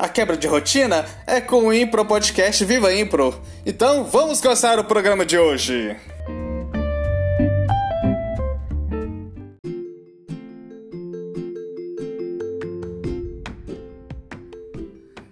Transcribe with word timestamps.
A 0.00 0.08
quebra 0.08 0.34
de 0.34 0.46
rotina 0.46 1.04
é 1.26 1.42
com 1.42 1.66
o 1.66 1.74
Impro 1.74 2.06
Podcast 2.06 2.64
Viva 2.64 2.90
Impro. 2.90 3.38
Então 3.66 4.02
vamos 4.02 4.40
começar 4.40 4.78
o 4.78 4.84
programa 4.84 5.26
de 5.26 5.36
hoje. 5.36 5.94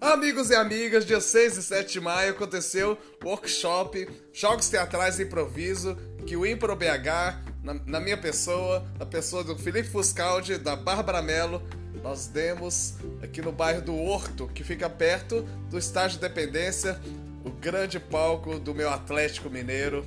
Amigos 0.00 0.48
e 0.48 0.54
amigas, 0.54 1.04
dia 1.04 1.20
6 1.20 1.58
e 1.58 1.62
7 1.62 1.92
de 1.92 2.00
maio 2.00 2.30
aconteceu 2.30 2.96
workshop 3.22 4.08
Jogos 4.32 4.70
Teatrais 4.70 5.16
de 5.16 5.24
Improviso 5.24 5.94
que 6.26 6.38
o 6.38 6.46
Impro 6.46 6.74
BH, 6.74 7.52
na, 7.62 7.74
na 7.84 8.00
minha 8.00 8.16
pessoa, 8.16 8.82
na 8.98 9.04
pessoa 9.04 9.44
do 9.44 9.58
Felipe 9.58 9.90
Fuscaldi, 9.90 10.56
da 10.56 10.74
Bárbara 10.74 11.20
Mello, 11.20 11.62
nós 12.04 12.26
demos 12.26 12.96
aqui 13.22 13.40
no 13.40 13.50
bairro 13.50 13.80
do 13.80 13.96
Horto, 13.96 14.46
que 14.48 14.62
fica 14.62 14.90
perto 14.90 15.40
do 15.70 15.78
estádio 15.78 16.18
de 16.18 16.28
Dependência, 16.28 17.00
o 17.42 17.48
grande 17.48 17.98
palco 17.98 18.58
do 18.58 18.74
meu 18.74 18.90
Atlético 18.90 19.48
Mineiro, 19.48 20.06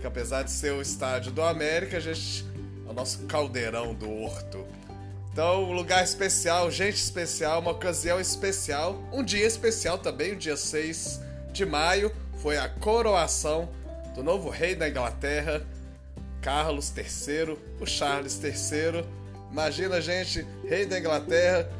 que 0.00 0.06
apesar 0.06 0.42
de 0.42 0.50
ser 0.50 0.72
o 0.72 0.82
estádio 0.82 1.30
do 1.30 1.40
América, 1.40 1.98
a 1.98 2.00
gente 2.00 2.44
é 2.84 2.90
o 2.90 2.92
nosso 2.92 3.20
caldeirão 3.26 3.94
do 3.94 4.10
Horto. 4.10 4.66
Então, 5.32 5.62
um 5.62 5.72
lugar 5.72 6.02
especial, 6.02 6.68
gente 6.72 6.96
especial, 6.96 7.60
uma 7.60 7.70
ocasião 7.70 8.18
especial, 8.18 9.00
um 9.12 9.22
dia 9.22 9.46
especial 9.46 9.96
também, 9.96 10.32
o 10.32 10.36
dia 10.36 10.56
6 10.56 11.20
de 11.52 11.64
maio, 11.64 12.10
foi 12.42 12.56
a 12.58 12.68
coroação 12.68 13.68
do 14.16 14.24
novo 14.24 14.50
rei 14.50 14.74
da 14.74 14.88
Inglaterra, 14.88 15.64
Carlos 16.42 16.92
III, 16.96 17.56
o 17.80 17.86
Charles 17.86 18.42
III 18.42 19.04
Imagina, 19.50 20.00
gente, 20.00 20.46
rei 20.66 20.84
da 20.86 20.98
Inglaterra, 20.98 21.70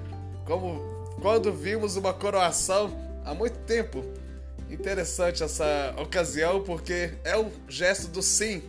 como 0.44 0.80
quando 1.20 1.52
vimos 1.52 1.96
uma 1.96 2.12
coroação 2.14 2.90
há 3.24 3.34
muito 3.34 3.58
tempo. 3.60 4.04
Interessante 4.70 5.42
essa 5.42 5.94
ocasião 5.98 6.62
porque 6.62 7.12
é 7.24 7.36
o 7.36 7.50
gesto 7.68 8.08
do 8.08 8.22
sim. 8.22 8.62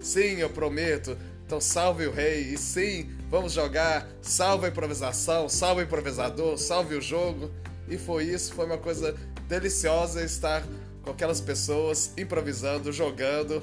Sim, 0.00 0.38
eu 0.38 0.50
prometo. 0.50 1.16
Então 1.46 1.60
salve 1.60 2.06
o 2.06 2.12
rei 2.12 2.40
e 2.40 2.58
sim, 2.58 3.10
vamos 3.30 3.52
jogar. 3.52 4.08
Salve 4.20 4.66
a 4.66 4.68
improvisação, 4.68 5.48
salve 5.48 5.82
o 5.82 5.84
improvisador, 5.84 6.56
salve 6.58 6.94
o 6.94 7.00
jogo. 7.00 7.50
E 7.88 7.98
foi 7.98 8.24
isso, 8.24 8.54
foi 8.54 8.66
uma 8.66 8.78
coisa 8.78 9.14
deliciosa 9.48 10.24
estar 10.24 10.62
com 11.02 11.10
aquelas 11.10 11.40
pessoas 11.40 12.12
improvisando, 12.16 12.92
jogando. 12.92 13.62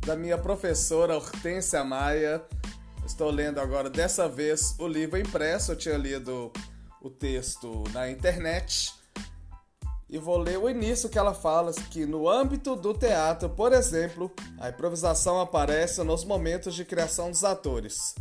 da 0.06 0.14
minha 0.14 0.38
professora 0.38 1.16
Hortência 1.16 1.82
Maia. 1.82 2.44
Estou 3.06 3.32
lendo 3.32 3.62
agora, 3.62 3.90
dessa 3.90 4.28
vez, 4.28 4.76
o 4.80 4.90
livro 4.90 5.18
impresso. 5.18 5.72
Eu 5.72 5.78
tinha 5.78 5.96
lido 5.96 6.52
o 7.02 7.10
texto 7.10 7.86
na 7.94 8.12
internet 8.12 8.94
e 10.12 10.18
vou 10.18 10.38
ler 10.38 10.58
o 10.60 10.70
início 10.70 11.08
que 11.08 11.18
ela 11.18 11.34
fala 11.34 11.72
que 11.72 12.06
no 12.06 12.28
âmbito 12.28 12.76
do 12.76 12.94
teatro, 12.94 13.50
por 13.50 13.72
exemplo, 13.72 14.30
a 14.60 14.68
improvisação 14.68 15.40
aparece 15.40 16.04
nos 16.04 16.26
momentos 16.26 16.76
de 16.76 16.84
criação 16.84 17.32
dos 17.32 17.46
atores, 17.46 18.14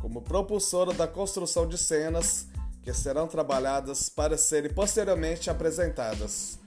como 0.00 0.22
propulsora 0.22 0.94
da 0.94 1.08
construção 1.08 1.66
de 1.66 1.76
cenas 1.76 2.46
que 2.84 2.94
serão 2.94 3.26
trabalhadas 3.26 4.08
para 4.08 4.38
serem 4.38 4.72
posteriormente 4.72 5.50
apresentadas. 5.50 6.60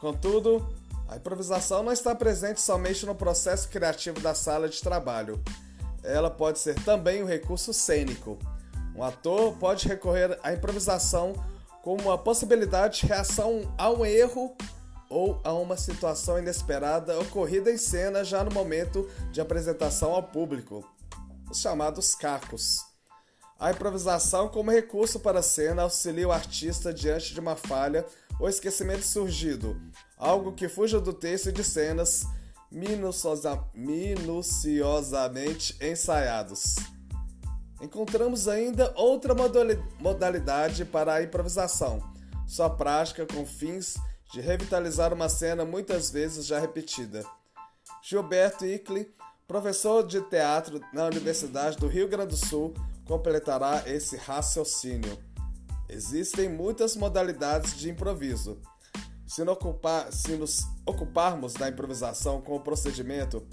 Contudo, 0.00 0.66
a 1.06 1.16
improvisação 1.16 1.82
não 1.82 1.92
está 1.92 2.14
presente 2.14 2.62
somente 2.62 3.04
no 3.04 3.14
processo 3.14 3.68
criativo 3.68 4.20
da 4.20 4.34
sala 4.34 4.70
de 4.70 4.80
trabalho. 4.80 5.38
Ela 6.02 6.30
pode 6.30 6.58
ser 6.58 6.74
também 6.82 7.22
um 7.22 7.26
recurso 7.26 7.74
cênico. 7.74 8.38
Um 8.96 9.02
ator 9.02 9.54
pode 9.58 9.86
recorrer 9.86 10.38
à 10.42 10.52
improvisação 10.52 11.34
como 11.84 12.10
a 12.10 12.16
possibilidade 12.16 13.00
de 13.00 13.06
reação 13.06 13.70
a 13.76 13.90
um 13.90 14.06
erro 14.06 14.56
ou 15.10 15.38
a 15.44 15.52
uma 15.52 15.76
situação 15.76 16.38
inesperada 16.38 17.20
ocorrida 17.20 17.70
em 17.70 17.76
cena 17.76 18.24
já 18.24 18.42
no 18.42 18.50
momento 18.50 19.06
de 19.30 19.38
apresentação 19.38 20.14
ao 20.14 20.22
público, 20.22 20.82
os 21.50 21.60
chamados 21.60 22.14
cacos. 22.14 22.78
A 23.60 23.70
improvisação 23.70 24.48
como 24.48 24.70
recurso 24.70 25.20
para 25.20 25.40
a 25.40 25.42
cena 25.42 25.82
auxilia 25.82 26.26
o 26.26 26.32
artista 26.32 26.90
diante 26.90 27.34
de 27.34 27.40
uma 27.40 27.54
falha 27.54 28.06
ou 28.40 28.48
esquecimento 28.48 29.04
surgido, 29.04 29.78
algo 30.16 30.54
que 30.54 30.70
fuja 30.70 30.98
do 30.98 31.12
texto 31.12 31.50
e 31.50 31.52
de 31.52 31.62
cenas 31.62 32.24
minuciosa, 32.72 33.62
minuciosamente 33.74 35.76
ensaiados. 35.82 36.93
Encontramos 37.84 38.48
ainda 38.48 38.94
outra 38.96 39.34
modalidade 40.00 40.86
para 40.86 41.12
a 41.12 41.22
improvisação, 41.22 42.02
sua 42.46 42.70
prática 42.70 43.26
com 43.26 43.44
fins 43.44 43.96
de 44.32 44.40
revitalizar 44.40 45.12
uma 45.12 45.28
cena 45.28 45.66
muitas 45.66 46.10
vezes 46.10 46.46
já 46.46 46.58
repetida. 46.58 47.22
Gilberto 48.02 48.64
Ickley, 48.64 49.14
professor 49.46 50.02
de 50.02 50.18
teatro 50.22 50.80
na 50.94 51.04
Universidade 51.04 51.76
do 51.76 51.86
Rio 51.86 52.08
Grande 52.08 52.28
do 52.28 52.36
Sul, 52.38 52.72
completará 53.04 53.82
esse 53.86 54.16
raciocínio. 54.16 55.18
Existem 55.86 56.48
muitas 56.48 56.96
modalidades 56.96 57.76
de 57.76 57.90
improviso. 57.90 58.62
Se, 59.26 59.42
ocupar, 59.42 60.10
se 60.10 60.36
nos 60.36 60.60
ocuparmos 60.86 61.52
da 61.52 61.68
improvisação 61.68 62.40
com 62.40 62.56
o 62.56 62.60
procedimento, 62.60 63.46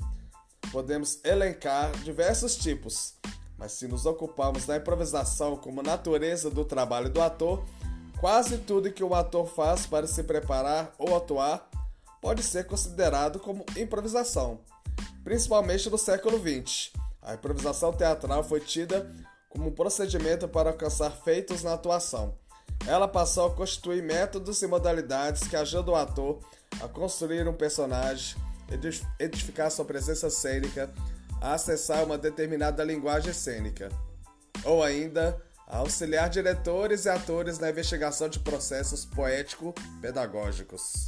podemos 0.72 1.20
elencar 1.26 1.92
diversos 2.00 2.56
tipos 2.56 3.20
mas 3.62 3.74
se 3.74 3.88
nos 3.88 4.08
ocuparmos 4.08 4.66
da 4.66 4.78
improvisação 4.78 5.56
como 5.56 5.84
natureza 5.84 6.50
do 6.50 6.66
trabalho 6.66 7.12
do 7.12 7.22
ator, 7.22 7.64
quase 8.20 8.58
tudo 8.58 8.92
que 8.92 9.04
o 9.04 9.14
ator 9.14 9.46
faz 9.46 9.86
para 9.86 10.08
se 10.08 10.24
preparar 10.24 10.92
ou 10.98 11.16
atuar 11.16 11.70
pode 12.20 12.42
ser 12.42 12.66
considerado 12.66 13.40
como 13.40 13.64
improvisação. 13.78 14.62
Principalmente 15.24 15.92
no 15.92 15.98
século 16.00 16.40
XX, 16.40 16.92
a 17.22 17.36
improvisação 17.36 17.94
teatral 17.94 18.44
foi 18.44 18.62
tida 18.62 19.08
como 19.48 19.68
um 19.68 19.72
procedimento 19.72 20.48
para 20.48 20.72
alcançar 20.72 21.12
feitos 21.12 21.62
na 21.62 21.74
atuação. 21.74 22.34
Ela 22.88 23.08
passou 23.08 23.46
a 23.46 23.54
constituir 23.54 24.02
métodos 24.02 24.60
e 24.64 24.66
modalidades 24.66 25.48
que 25.48 25.56
ajudam 25.56 25.94
o 25.94 25.98
ator 25.98 26.40
a 26.82 26.88
construir 26.88 27.48
um 27.48 27.54
personagem, 27.54 28.36
edificar 29.20 29.70
sua 29.70 29.86
presença 29.86 30.32
cênica, 30.32 30.92
a 31.42 31.56
acessar 31.56 32.06
uma 32.06 32.18
determinada 32.20 32.84
linguagem 32.84 33.34
cênica, 33.34 33.90
ou 34.64 34.84
ainda 34.84 35.42
a 35.68 35.78
auxiliar 35.78 36.30
diretores 36.30 37.06
e 37.06 37.10
atores 37.10 37.58
na 37.58 37.72
investigação 37.72 38.30
de 38.30 38.40
processos 38.40 39.04
poético-pedagógicos. 39.06 41.04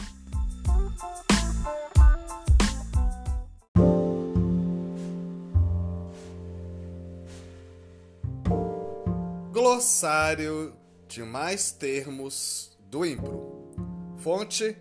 Glossário 9.51 10.75
de 11.07 11.21
mais 11.23 11.71
termos 11.71 12.75
do 12.89 13.05
Impro. 13.05 13.71
Fonte: 14.17 14.75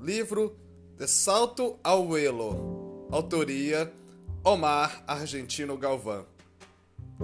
livro 0.00 0.56
De 0.96 1.06
Salto 1.06 1.78
ao 1.84 2.16
Elo. 2.16 3.08
Autoria: 3.10 3.92
Omar 4.48 5.02
Argentino 5.08 5.76
Galvão. 5.76 6.24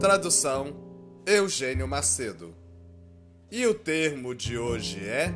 Tradução: 0.00 0.74
Eugênio 1.24 1.86
Macedo. 1.86 2.52
E 3.48 3.64
o 3.64 3.72
termo 3.72 4.34
de 4.34 4.58
hoje 4.58 4.98
é. 5.06 5.32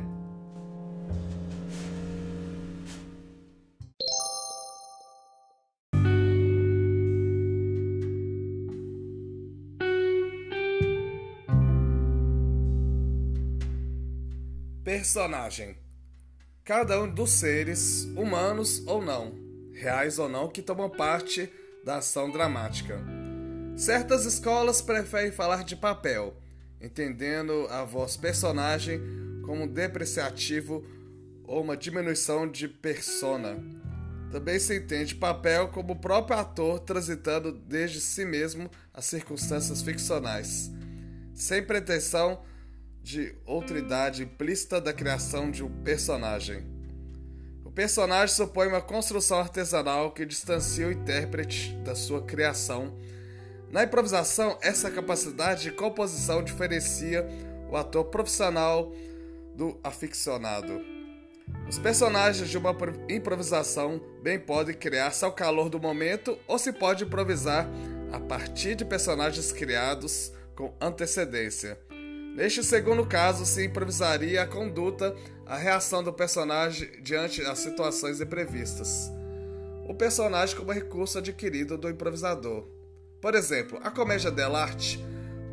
Personagem: 14.83 15.77
Cada 16.65 17.01
um 17.01 17.09
dos 17.09 17.29
seres, 17.29 18.03
humanos 18.13 18.85
ou 18.85 19.01
não, 19.01 19.33
reais 19.71 20.19
ou 20.19 20.27
não, 20.27 20.49
que 20.49 20.61
tomam 20.61 20.89
parte 20.89 21.49
da 21.87 21.99
ação 21.99 22.29
dramática. 22.29 22.99
Certas 23.77 24.25
escolas 24.25 24.81
preferem 24.81 25.31
falar 25.31 25.63
de 25.63 25.73
papel, 25.73 26.35
entendendo 26.81 27.65
a 27.69 27.85
voz 27.85 28.17
personagem 28.17 28.99
como 29.45 29.65
depreciativo 29.65 30.85
ou 31.45 31.63
uma 31.63 31.77
diminuição 31.77 32.45
de 32.45 32.67
persona. 32.67 33.57
Também 34.29 34.59
se 34.59 34.75
entende 34.75 35.15
papel 35.15 35.69
como 35.69 35.93
o 35.93 35.99
próprio 35.99 36.37
ator 36.37 36.81
transitando 36.81 37.53
desde 37.53 38.01
si 38.01 38.25
mesmo 38.25 38.69
as 38.93 39.05
circunstâncias 39.05 39.81
ficcionais, 39.81 40.69
sem 41.33 41.63
pretensão 41.63 42.43
de 43.01 43.33
idade 43.77 44.23
implícita 44.23 44.81
da 44.81 44.91
criação 44.91 45.49
de 45.49 45.63
um 45.63 45.71
personagem. 45.83 46.76
Personagem 47.77 48.35
supõe 48.35 48.67
uma 48.67 48.81
construção 48.81 49.37
artesanal 49.37 50.09
que 50.09 50.25
distancia 50.25 50.87
o 50.87 50.91
intérprete 50.91 51.75
da 51.85 51.93
sua 51.93 52.23
criação. 52.23 52.91
Na 53.69 53.83
improvisação, 53.83 54.57
essa 54.63 54.89
capacidade 54.89 55.61
de 55.61 55.71
composição 55.71 56.43
diferencia 56.43 57.23
o 57.69 57.77
ator 57.77 58.05
profissional 58.05 58.91
do 59.53 59.79
aficionado. 59.83 60.81
Os 61.69 61.77
personagens 61.77 62.49
de 62.49 62.57
uma 62.57 62.75
improvisação 63.07 64.01
bem 64.23 64.39
podem 64.39 64.73
criar-se 64.73 65.23
ao 65.23 65.31
calor 65.31 65.69
do 65.69 65.79
momento 65.79 66.35
ou 66.47 66.57
se 66.57 66.73
pode 66.73 67.03
improvisar 67.03 67.69
a 68.11 68.19
partir 68.19 68.73
de 68.73 68.85
personagens 68.85 69.51
criados 69.51 70.31
com 70.55 70.73
antecedência. 70.81 71.77
Neste 72.35 72.63
segundo 72.63 73.05
caso, 73.05 73.45
se 73.45 73.65
improvisaria 73.65 74.41
a 74.41 74.47
conduta, 74.47 75.15
a 75.47 75.55
reação 75.55 76.03
do 76.03 76.11
personagem 76.11 77.01
diante 77.01 77.41
das 77.41 77.59
situações 77.59 78.19
imprevistas. 78.19 79.09
O 79.87 79.93
personagem 79.93 80.57
como 80.57 80.73
recurso 80.73 81.19
adquirido 81.19 81.77
do 81.77 81.89
improvisador. 81.89 82.67
Por 83.21 83.33
exemplo, 83.33 83.79
a 83.81 83.89
comédia 83.89 84.29
dell'arte 84.29 84.99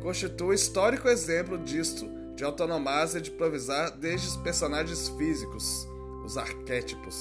constitui 0.01 0.55
histórico 0.55 1.07
exemplo 1.07 1.57
disto, 1.57 2.07
de 2.35 2.43
autonomase 2.43 3.21
de 3.21 3.31
improvisar 3.31 3.97
desde 3.97 4.27
os 4.27 4.37
personagens 4.37 5.07
físicos, 5.09 5.87
os 6.25 6.37
arquétipos. 6.37 7.15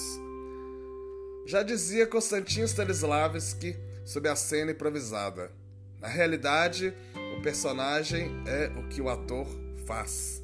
Já 1.46 1.62
dizia 1.62 2.06
Konstantin 2.06 2.62
Stanislavski 2.62 3.76
sobre 4.04 4.28
a 4.28 4.34
cena 4.34 4.72
improvisada. 4.72 5.52
Na 6.00 6.08
realidade, 6.08 6.92
o 7.38 7.40
personagem 7.40 8.42
é 8.46 8.72
o 8.76 8.88
que 8.88 9.00
o 9.00 9.08
ator 9.08 9.46
faz. 9.86 10.43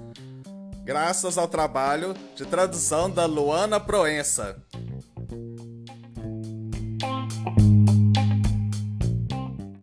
graças 0.83 1.37
ao 1.37 1.47
trabalho 1.47 2.13
de 2.35 2.45
tradução 2.45 3.09
da 3.09 3.25
Luana 3.25 3.79
Proença. 3.79 4.57